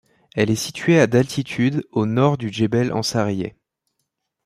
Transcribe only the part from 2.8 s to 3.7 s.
Ansariyeh.